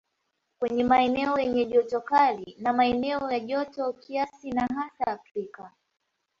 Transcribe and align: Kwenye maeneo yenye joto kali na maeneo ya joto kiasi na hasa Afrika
Kwenye 0.59 0.83
maeneo 0.83 1.39
yenye 1.39 1.65
joto 1.65 2.01
kali 2.01 2.55
na 2.59 2.73
maeneo 2.73 3.31
ya 3.31 3.39
joto 3.39 3.93
kiasi 3.93 4.51
na 4.51 4.61
hasa 4.61 5.07
Afrika 5.07 5.71